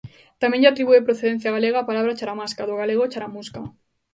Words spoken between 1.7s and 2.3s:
á palabra